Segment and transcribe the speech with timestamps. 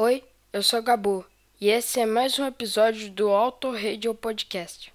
[0.00, 1.24] Oi, eu sou Gabu
[1.60, 4.92] e esse é mais um episódio do Auto Radio Podcast.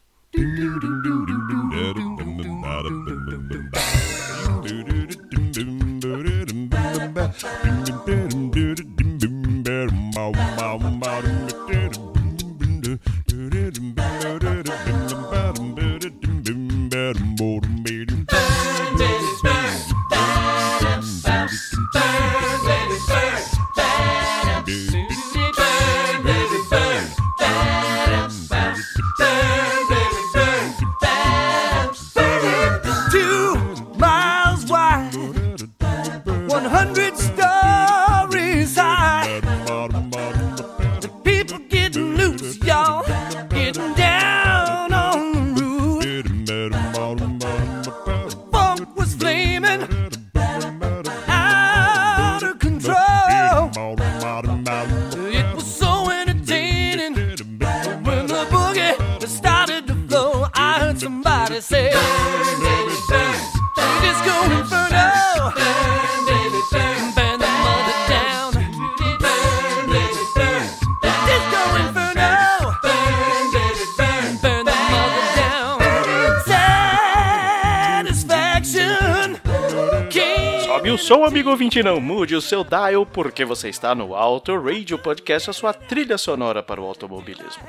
[80.83, 84.99] Sobe o amigo ouvinte, não mude o seu dial, porque você está no Auto Radio
[84.99, 87.63] Podcast, a sua trilha sonora para o automobilismo.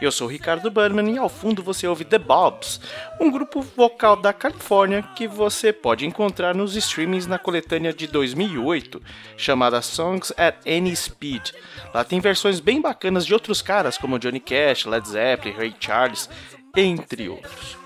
[0.00, 2.80] Eu sou Ricardo Burman e ao fundo você ouve The Bobs,
[3.20, 9.02] um grupo vocal da Califórnia que você pode encontrar nos streamings na coletânea de 2008,
[9.36, 11.50] chamada Songs at Any Speed.
[11.92, 16.28] Lá tem versões bem bacanas de outros caras como Johnny Cash, Led Zeppelin, Ray Charles,
[16.76, 17.78] entre outros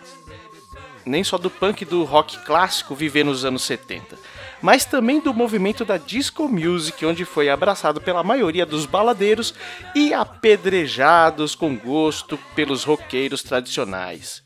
[1.04, 4.16] nem só do punk e do rock clássico viver nos anos 70,
[4.62, 9.52] mas também do movimento da disco music, onde foi abraçado pela maioria dos baladeiros
[9.94, 14.42] e apedrejados com gosto pelos roqueiros tradicionais.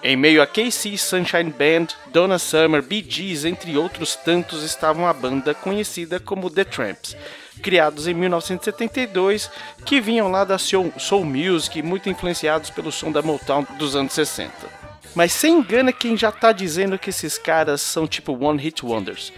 [0.00, 5.12] Em meio a KC Sunshine Band, Donna Summer, Bee Gees, entre outros tantos, estavam a
[5.12, 7.16] banda conhecida como The Tramps,
[7.60, 9.50] criados em 1972,
[9.84, 14.77] que vinham lá da soul music, muito influenciados pelo som da Motown dos anos 60.
[15.14, 19.32] Mas sem engana quem já tá dizendo que esses caras são tipo One Hit Wonders.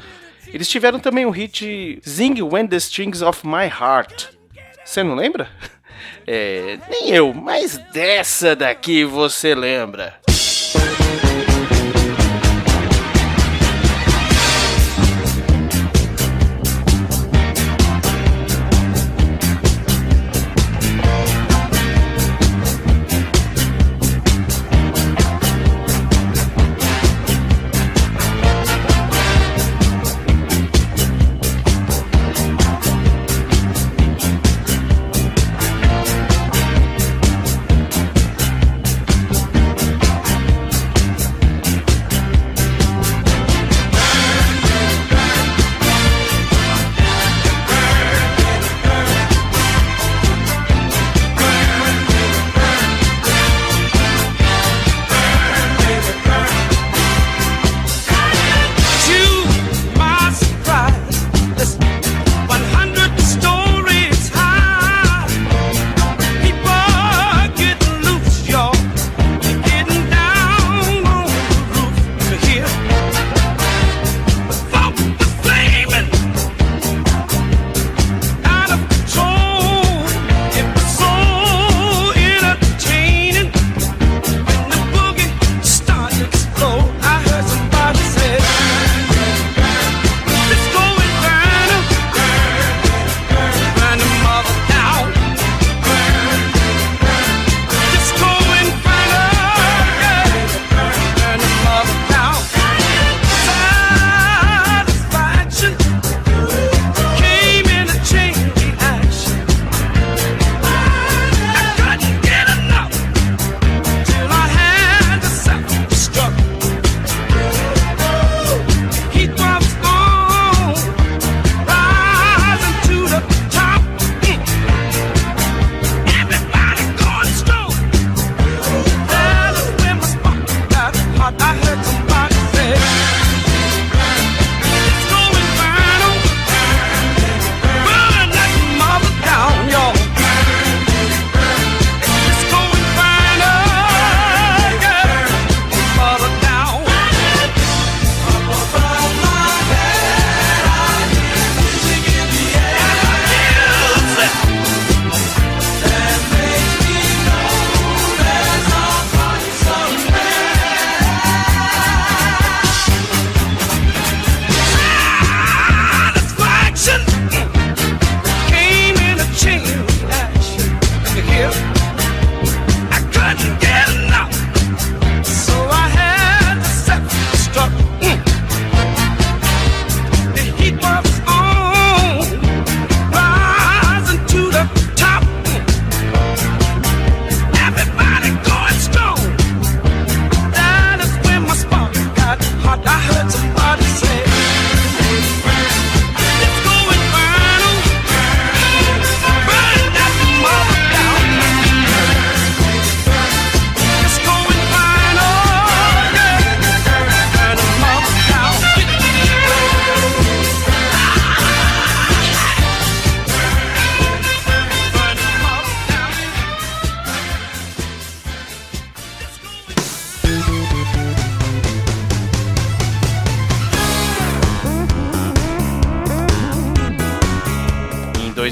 [0.47, 4.29] Eles tiveram também o hit Zing When the Strings of My Heart.
[4.85, 5.49] Você não lembra?
[6.27, 10.20] É, nem eu, mas dessa daqui você lembra.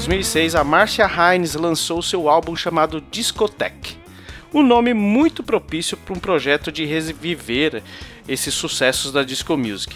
[0.09, 3.95] 2006, a Marcia Hines lançou seu álbum chamado Discotheque.
[4.51, 7.83] Um nome muito propício para um projeto de reviver
[8.27, 9.95] esses sucessos da disco music.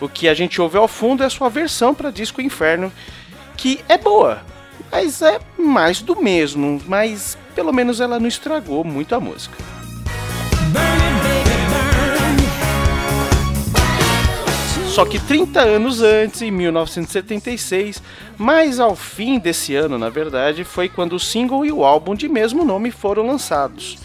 [0.00, 2.92] O que a gente ouve ao fundo é a sua versão para Disco Inferno,
[3.56, 4.44] que é boa,
[4.92, 9.56] mas é mais do mesmo, mas pelo menos ela não estragou muito a música.
[14.98, 18.02] Só que 30 anos antes, em 1976,
[18.36, 22.28] mais ao fim desse ano, na verdade, foi quando o single e o álbum de
[22.28, 23.96] mesmo nome foram lançados.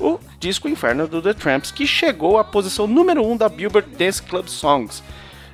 [0.00, 3.94] O disco Inferno do The Tramps, que chegou à posição número 1 um da Billboard
[3.94, 5.02] Dance Club Songs,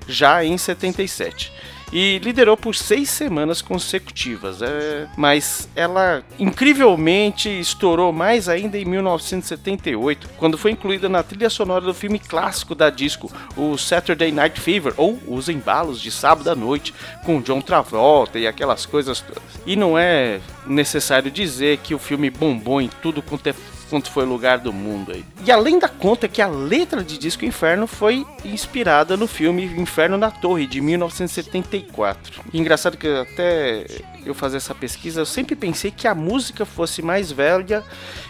[0.06, 1.52] já em 77
[1.93, 4.63] e liderou por seis semanas consecutivas.
[4.63, 11.85] É, mas ela incrivelmente estourou mais ainda em 1978, quando foi incluída na trilha sonora
[11.85, 16.55] do filme clássico da disco, o Saturday Night Fever, ou Os Embalos de Sábado à
[16.55, 16.95] Noite,
[17.25, 19.43] com John Travolta e aquelas coisas todas.
[19.67, 23.55] E não é necessário dizer que o filme bombou em tudo quanto é
[23.85, 25.25] quanto foi o lugar do mundo aí.
[25.45, 30.17] E além da conta que a letra de Disco Inferno foi inspirada no filme Inferno
[30.17, 32.43] na Torre de 1974.
[32.53, 33.87] E engraçado que até
[34.25, 37.83] eu fazer essa pesquisa, eu sempre pensei que a música fosse mais velha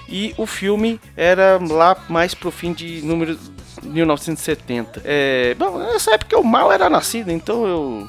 [0.09, 3.39] e o filme era lá mais pro fim de número
[3.83, 5.03] 1970.
[5.05, 8.09] É, bom, nessa época eu mal era nascido, então eu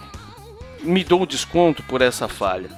[0.84, 2.70] me dou desconto por essa falha.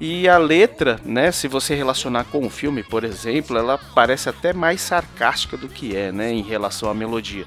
[0.00, 4.52] E a letra, né, se você relacionar com o filme, por exemplo, ela parece até
[4.52, 7.46] mais sarcástica do que é, né, em relação à melodia.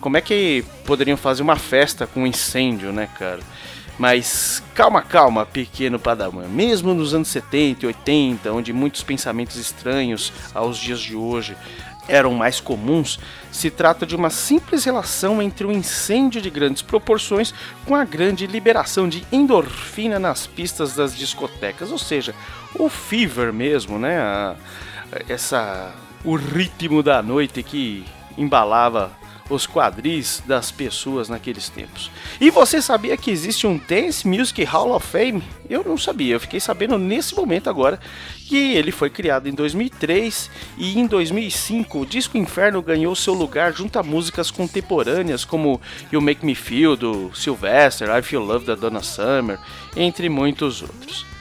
[0.00, 3.40] Como é que poderiam fazer uma festa com um incêndio, né, cara?
[3.96, 6.48] Mas calma, calma, pequeno Padawan.
[6.48, 11.56] Mesmo nos anos 70 e 80, onde muitos pensamentos estranhos aos dias de hoje
[12.08, 13.18] eram mais comuns,
[13.50, 17.54] se trata de uma simples relação entre um incêndio de grandes proporções
[17.86, 22.34] com a grande liberação de endorfina nas pistas das discotecas, ou seja,
[22.74, 24.18] o fever mesmo, né?
[24.18, 24.56] A,
[25.28, 28.04] essa o ritmo da noite que
[28.36, 29.12] embalava
[29.48, 32.10] os quadris das pessoas naqueles tempos.
[32.40, 35.42] E você sabia que existe um Dance Music Hall of Fame?
[35.68, 38.00] Eu não sabia, eu fiquei sabendo nesse momento agora
[38.48, 43.72] que ele foi criado em 2003 e em 2005 o Disco Inferno ganhou seu lugar
[43.72, 45.80] junto a músicas contemporâneas como
[46.12, 49.58] You Make Me Feel do Sylvester, I Feel Love da Donna Summer,
[49.96, 51.33] entre muitos outros.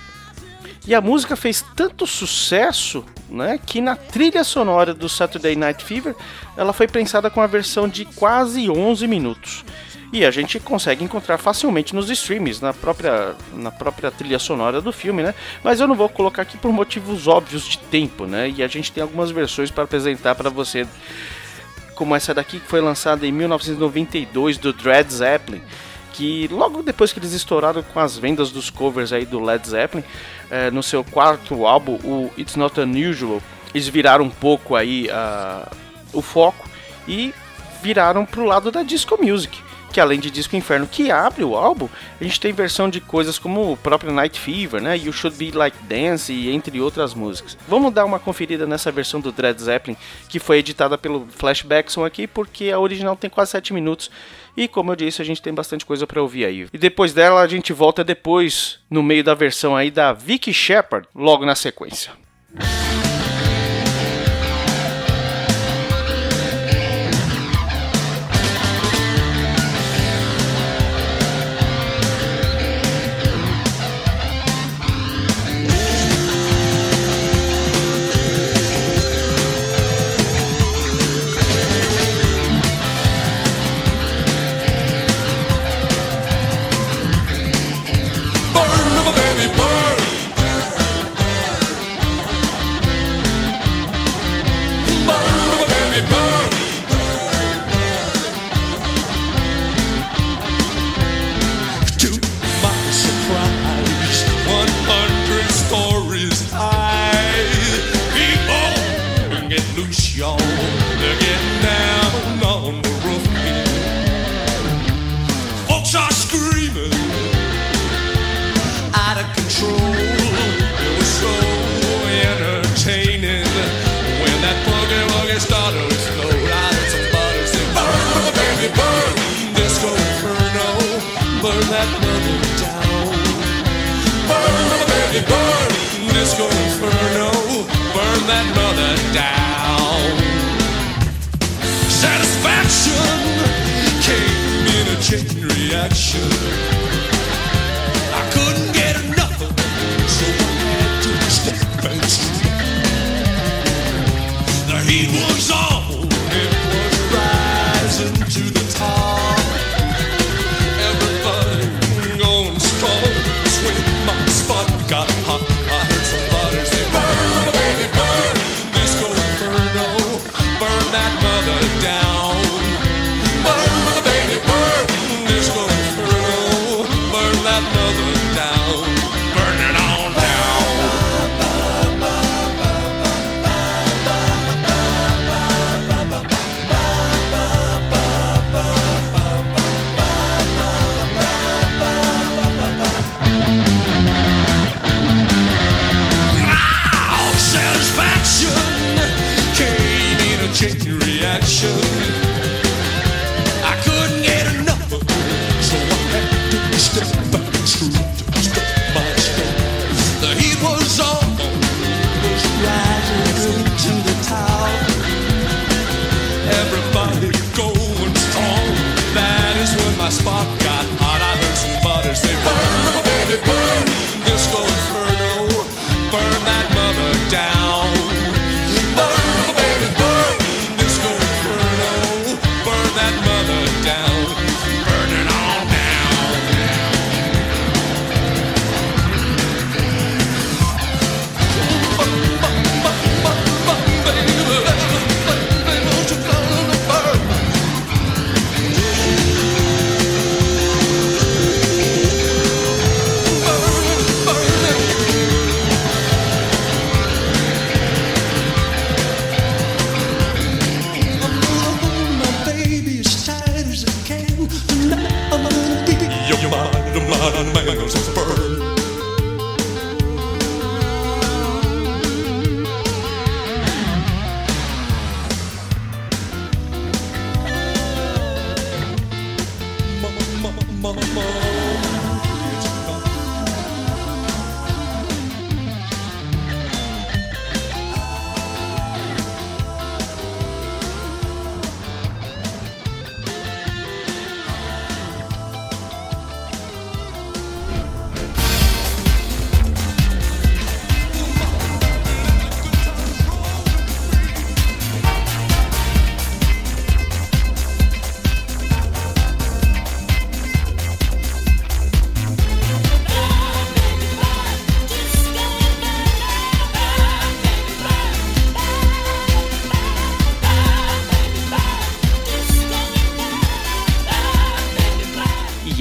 [0.86, 6.13] E a música fez tanto sucesso né, que na trilha sonora do Saturday Night Fever
[6.58, 9.63] ela foi pensada com a versão de quase 11 minutos.
[10.12, 14.92] E a gente consegue encontrar facilmente nos streams, na própria, na própria trilha sonora do
[14.92, 15.34] filme, né?
[15.63, 18.54] Mas eu não vou colocar aqui por motivos óbvios de tempo, né?
[18.56, 20.86] E a gente tem algumas versões para apresentar para você,
[21.96, 25.63] como essa daqui que foi lançada em 1992 do Dread Zeppelin
[26.13, 30.04] que logo depois que eles estouraram com as vendas dos covers aí do Led Zeppelin,
[30.53, 33.41] é, no seu quarto álbum, o It's Not Unusual,
[33.74, 35.75] eles viraram um pouco aí uh,
[36.13, 36.69] o foco
[37.07, 37.33] e
[37.81, 39.60] viraram pro lado da disco music.
[39.93, 41.88] Que além de Disco Inferno, que abre o álbum,
[42.19, 44.97] a gente tem versão de coisas como o próprio Night Fever, né?
[44.97, 47.55] You Should Be Like Dance e entre outras músicas.
[47.67, 49.95] Vamos dar uma conferida nessa versão do Dread Zeppelin,
[50.27, 54.09] que foi editada pelo Flashbackson aqui, porque a original tem quase 7 minutos
[54.55, 56.67] e como eu disse, a gente tem bastante coisa para ouvir aí.
[56.71, 61.07] E depois dela a gente volta depois no meio da versão aí da Vicky Shepard,
[61.15, 62.12] logo na sequência.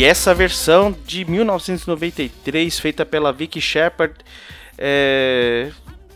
[0.02, 4.12] E essa versão de 1993, feita pela Vicky Shepard,
[4.76, 5.70] é,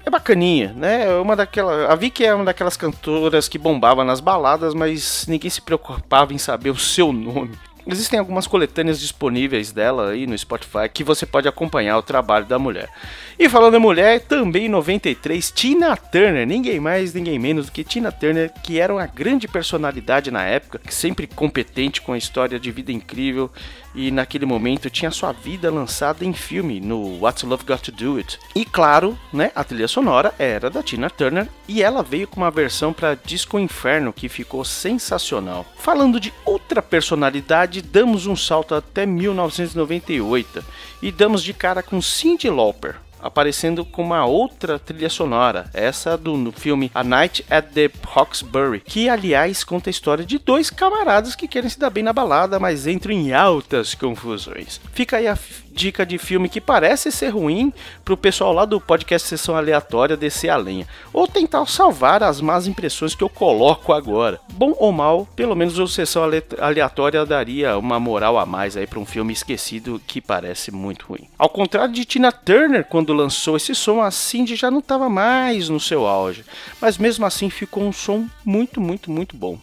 [0.04, 1.04] é bacaninha, né?
[1.04, 5.48] É Uma daquela, a Vicky é uma daquelas cantoras que bombava nas baladas, mas ninguém
[5.48, 7.52] se preocupava em saber o seu nome.
[7.86, 12.58] Existem algumas coletâneas disponíveis dela aí no Spotify que você pode acompanhar o trabalho da
[12.58, 12.90] mulher.
[13.38, 17.84] E falando em mulher, também em 93, Tina Turner, ninguém mais, ninguém menos do que
[17.84, 22.72] Tina Turner, que era uma grande personalidade na época, sempre competente com a história de
[22.72, 23.52] vida incrível
[23.96, 28.18] e naquele momento tinha sua vida lançada em filme no What's Love Got to Do
[28.18, 28.38] It.
[28.54, 32.50] E claro, né, a trilha sonora era da Tina Turner e ela veio com uma
[32.50, 35.64] versão para Disco Inferno que ficou sensacional.
[35.78, 40.62] Falando de outra personalidade, damos um salto até 1998
[41.00, 46.52] e damos de cara com Cyndi Lauper aparecendo com uma outra trilha sonora, essa do
[46.52, 51.48] filme A Night at the Hawkesbury, que aliás conta a história de dois camaradas que
[51.48, 54.80] querem se dar bem na balada, mas entram em altas confusões.
[54.92, 55.36] Fica aí a
[55.76, 57.70] dica de filme que parece ser ruim
[58.02, 62.66] pro pessoal lá do podcast Sessão Aleatória descer a lenha, ou tentar salvar as más
[62.66, 64.40] impressões que eu coloco agora.
[64.54, 68.86] Bom ou mal, pelo menos o Sessão Ale- Aleatória daria uma moral a mais aí
[68.86, 71.28] para um filme esquecido que parece muito ruim.
[71.38, 75.68] Ao contrário de Tina Turner, quando lançou esse som, a Cindy já não estava mais
[75.68, 76.42] no seu auge,
[76.80, 79.58] mas mesmo assim ficou um som muito, muito, muito bom.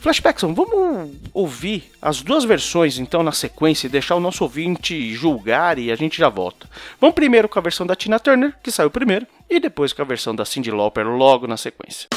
[0.00, 5.78] Flashbackson, vamos ouvir as duas versões então na sequência e deixar o nosso ouvinte julgar
[5.78, 6.68] e a gente já volta.
[7.00, 10.06] Vamos primeiro com a versão da Tina Turner, que saiu primeiro, e depois com a
[10.06, 12.08] versão da Cyndi Lauper logo na sequência.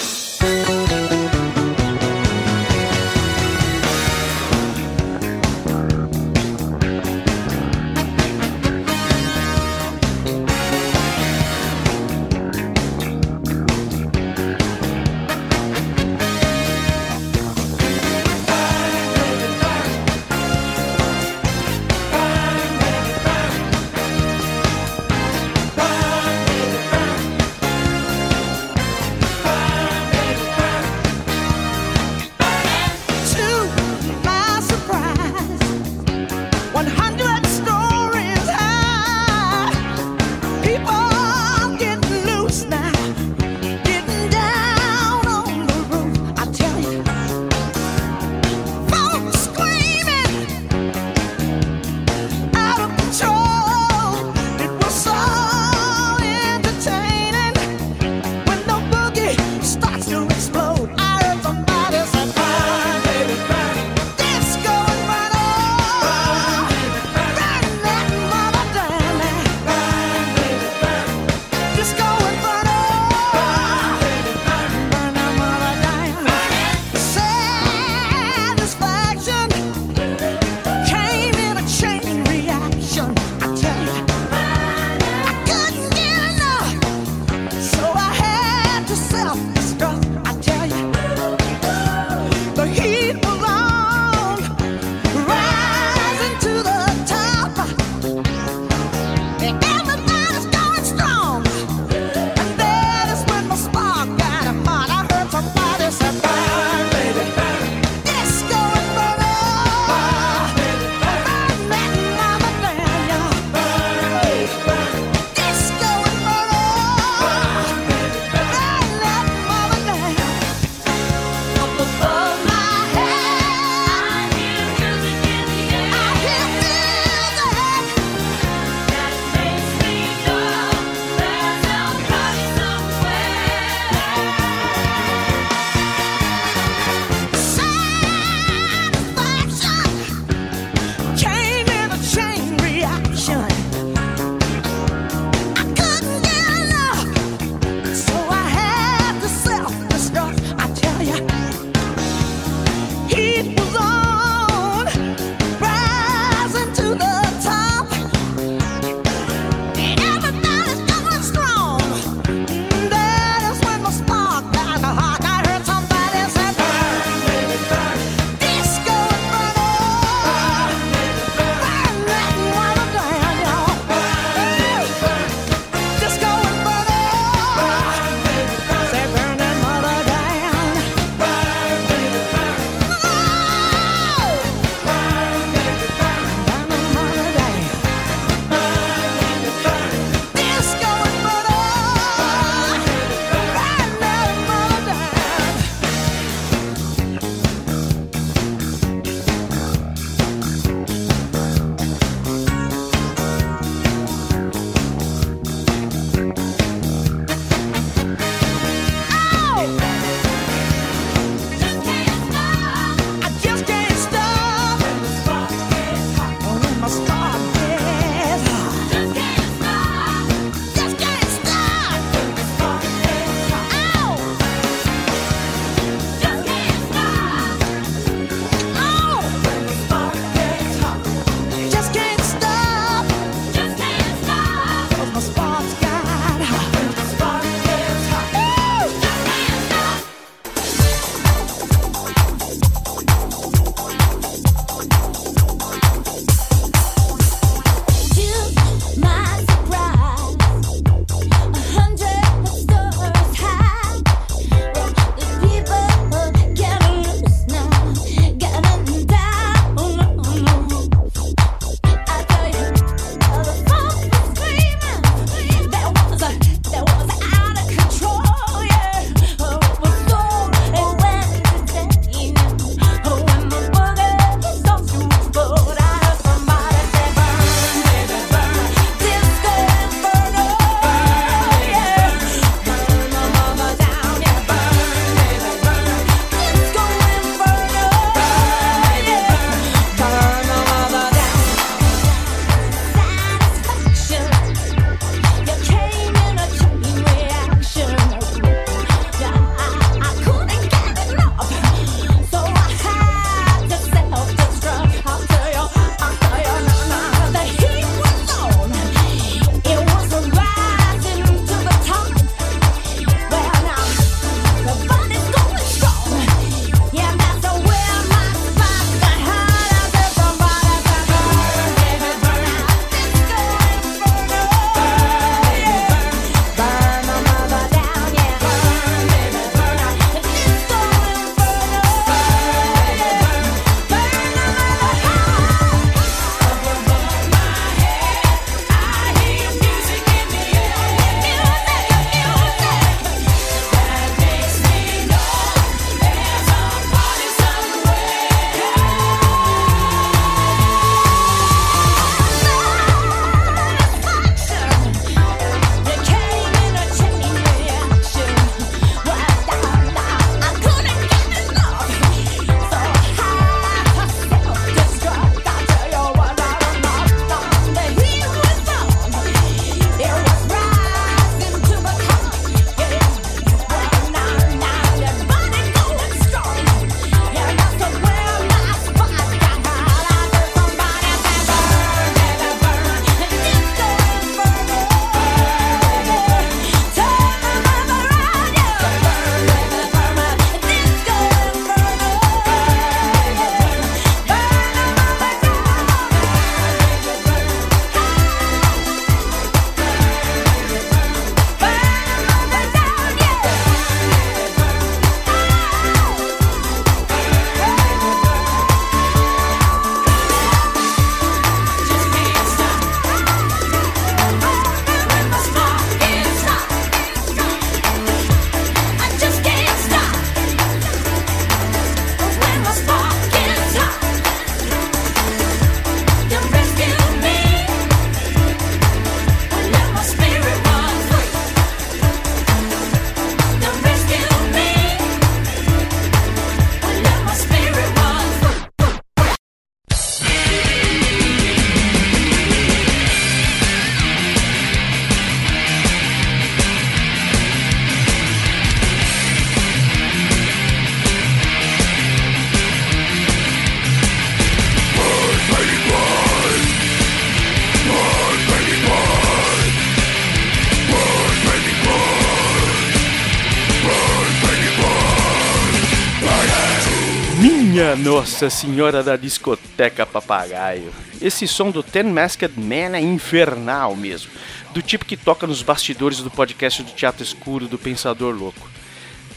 [468.24, 470.94] Nossa Senhora da Discoteca Papagaio.
[471.22, 474.32] Esse som do Ten Masked Man é infernal mesmo.
[474.74, 478.70] Do tipo que toca nos bastidores do podcast do Teatro Escuro do Pensador Louco.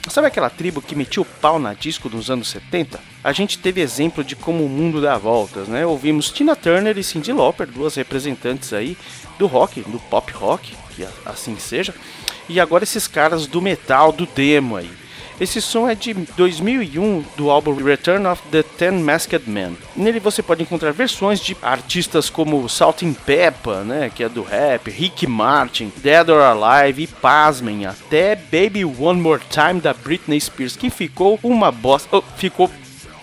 [0.09, 3.01] Sabe aquela tribo que metia o pau na disco nos anos 70?
[3.25, 5.85] A gente teve exemplo de como o mundo dá voltas, né?
[5.85, 8.97] Ouvimos Tina Turner e Cyndi Lauper, duas representantes aí
[9.37, 11.93] do rock, do pop rock, que assim seja.
[12.49, 15.06] E agora esses caras do metal, do demo aí.
[15.39, 19.77] Esse som é de 2001 do álbum Return of the Ten Masked Men.
[19.95, 24.43] Nele você pode encontrar versões de artistas como Salt and Peppa, né, que é do
[24.43, 30.41] rap, Rick Martin, Dead or Alive e pasmem, até Baby One More Time da Britney
[30.41, 32.71] Spears, que ficou uma bosta, oh, ficou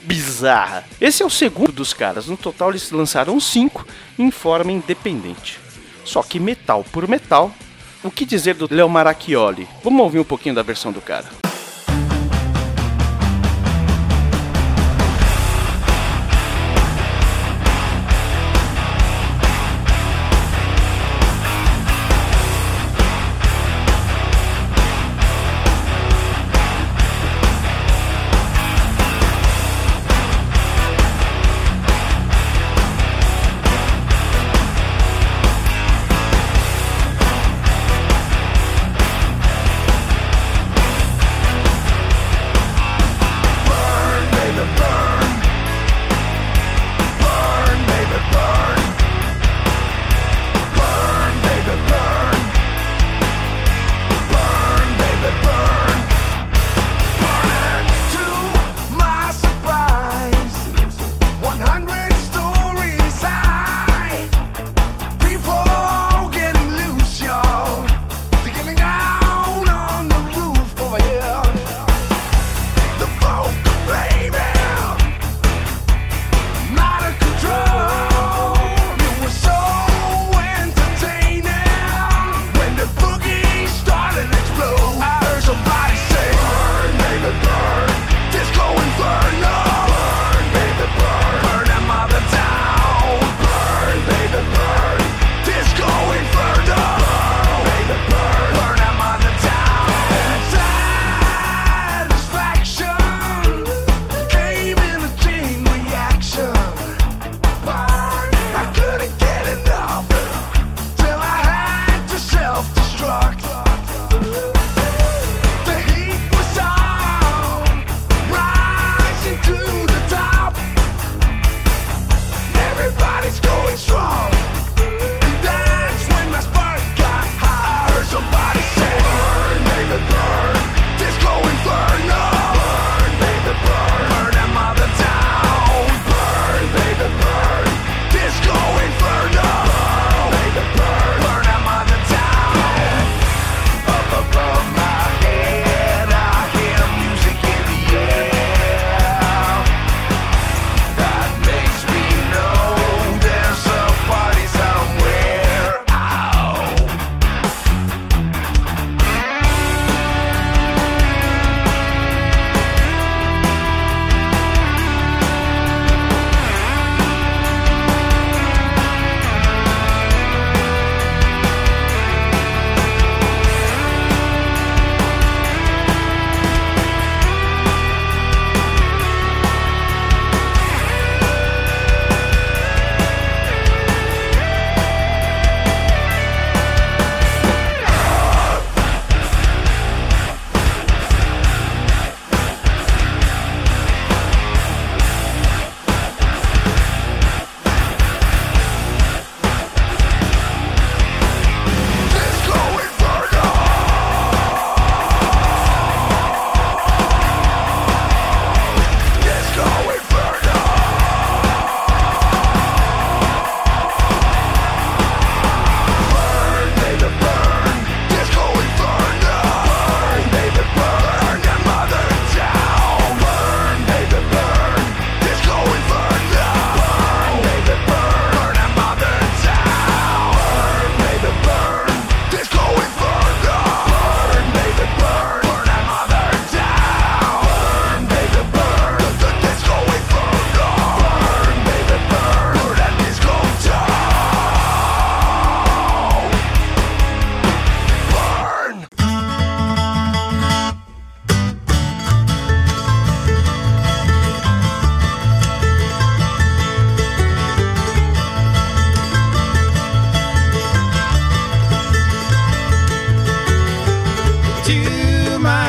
[0.04, 0.84] bizarra.
[1.02, 3.88] Esse é o segundo dos caras, no total eles lançaram cinco
[4.20, 5.60] em forma independente.
[6.06, 7.52] Só que metal por metal,
[8.04, 9.68] o que dizer do Leo Maracchioli?
[9.84, 11.43] Vamos ouvir um pouquinho da versão do cara.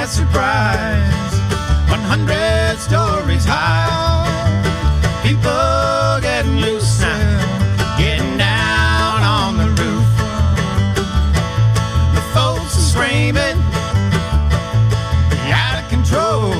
[0.04, 1.32] By surprise.
[1.88, 4.28] 100 stories high.
[5.22, 10.10] People getting loose now, getting down on the roof.
[12.16, 13.58] The folks are screaming,
[15.62, 16.52] out of control.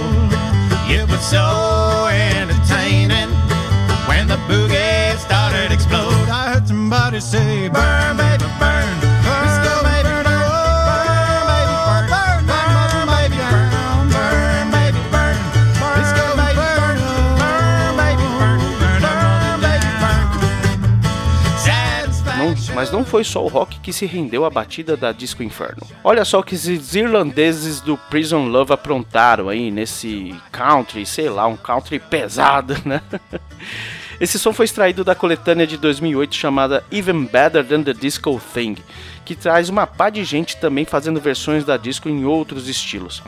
[0.88, 3.30] It was so entertaining
[4.08, 6.28] when the boogie started explode.
[6.30, 7.93] I heard somebody say, Burn,
[22.98, 25.86] Não- foi só o rock que se rendeu à batida da Disco Inferno.
[26.02, 31.46] Olha só o que esses irlandeses do Prison Love aprontaram aí nesse country, sei lá,
[31.46, 33.00] um country pesado, né?
[34.20, 38.76] Esse som foi extraído da coletânea de 2008 chamada Even Better Than the Disco Thing,
[39.24, 43.22] que traz uma pá de gente também fazendo versões da disco em outros estilos.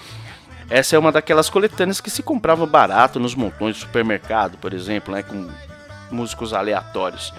[0.70, 5.12] Essa é uma daquelas coletâneas que se comprava barato nos montões do supermercado, por exemplo,
[5.12, 5.48] né, com
[6.10, 7.32] músicos aleatórios.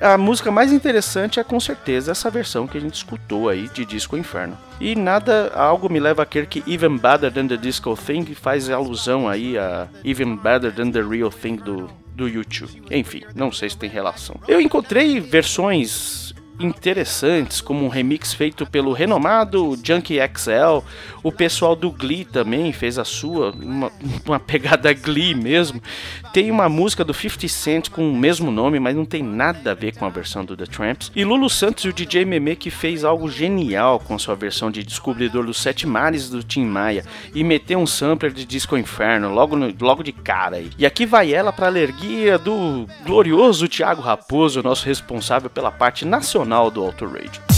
[0.00, 3.84] A música mais interessante é com certeza essa versão que a gente escutou aí de
[3.84, 4.56] Disco Inferno.
[4.78, 8.68] E nada, algo me leva a crer que Even Better Than the Disco Thing faz
[8.68, 12.82] alusão aí a Even Better Than the Real Thing do, do YouTube.
[12.90, 14.36] Enfim, não sei se tem relação.
[14.46, 16.25] Eu encontrei versões
[16.58, 20.84] interessantes, como um remix feito pelo renomado Junkie XL.
[21.22, 23.92] O pessoal do Glee também fez a sua, uma,
[24.24, 25.82] uma pegada Glee mesmo.
[26.32, 29.74] Tem uma música do 50 Cent com o mesmo nome, mas não tem nada a
[29.74, 31.12] ver com a versão do The Tramps.
[31.14, 34.82] E Lulu Santos e o DJ Meme que fez algo genial com sua versão de
[34.82, 39.56] Descobridor dos Sete Mares do Tim Maia e meteu um sampler de Disco Inferno logo,
[39.56, 40.62] no- logo de cara.
[40.78, 46.04] E aqui vai ela para a alergia do glorioso Thiago Raposo, nosso responsável pela parte
[46.04, 47.55] nacional do Auto Radio.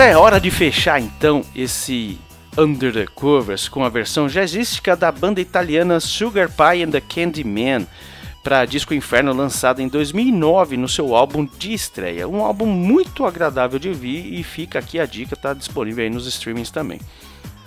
[0.00, 2.18] É, hora de fechar então esse
[2.56, 7.86] Under the Covers com a versão jazzística da banda italiana Sugar Pie and the Candyman
[8.42, 12.26] para Disco Inferno lançado em 2009 no seu álbum de estreia.
[12.26, 16.26] Um álbum muito agradável de ouvir e fica aqui a dica, tá disponível aí nos
[16.26, 16.98] streamings também.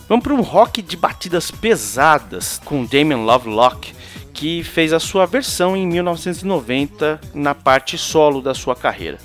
[0.10, 3.94] Vamos para um rock de batidas pesadas com Damien Lovelock,
[4.34, 9.20] que fez a sua versão em 1990 na parte solo da sua carreira.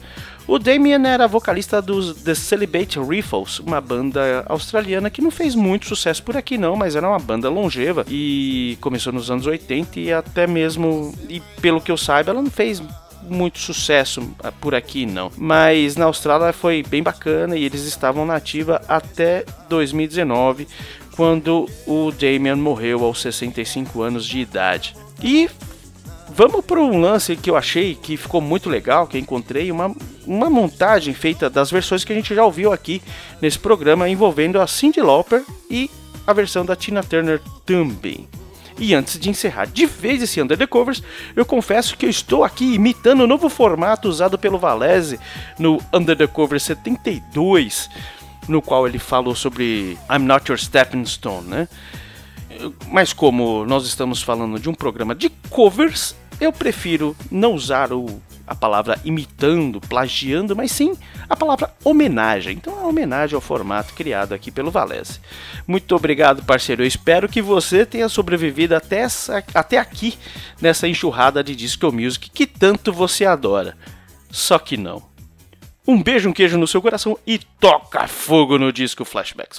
[0.48, 5.84] O Damien era vocalista dos The Celibate Riffles, uma banda australiana que não fez muito
[5.84, 10.10] sucesso por aqui não, mas era uma banda longeva e começou nos anos 80 e
[10.10, 12.82] até mesmo, e pelo que eu saiba, ela não fez
[13.28, 18.24] muito sucesso ah, por aqui não, mas na Austrália foi bem bacana e eles estavam
[18.24, 20.66] na ativa até 2019,
[21.14, 24.96] quando o Damien morreu aos 65 anos de idade.
[25.22, 25.50] E
[26.38, 29.92] Vamos para um lance que eu achei que ficou muito legal, que eu encontrei uma,
[30.24, 33.02] uma montagem feita das versões que a gente já ouviu aqui
[33.42, 35.90] nesse programa envolvendo a Cyndi Lauper e
[36.24, 38.28] a versão da Tina Turner também.
[38.78, 41.02] E antes de encerrar de vez esse Under the Covers,
[41.34, 45.18] eu confesso que eu estou aqui imitando o novo formato usado pelo Valese
[45.58, 47.90] no Under the Covers 72,
[48.46, 51.68] no qual ele falou sobre I'm Not Your Stepping Stone, né?
[52.86, 58.22] Mas como nós estamos falando de um programa de covers, eu prefiro não usar o,
[58.46, 60.96] a palavra imitando, plagiando, mas sim
[61.28, 62.56] a palavra homenagem.
[62.56, 65.20] Então é uma homenagem ao formato criado aqui pelo Valese.
[65.66, 66.82] Muito obrigado, parceiro.
[66.82, 70.18] Eu espero que você tenha sobrevivido até, essa, até aqui
[70.60, 73.76] nessa enxurrada de disco music que tanto você adora.
[74.30, 75.02] Só que não.
[75.86, 79.58] Um beijo, um queijo no seu coração e toca fogo no disco Flashbacks